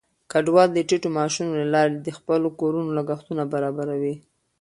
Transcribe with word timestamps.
کډوال 0.31 0.69
د 0.73 0.79
ټیټو 0.89 1.09
معاشونو 1.15 1.51
له 1.61 1.65
لارې 1.75 1.95
د 1.99 2.09
خپلو 2.17 2.47
کورونو 2.59 2.89
لګښتونه 2.97 3.43
برابروي. 3.53 4.15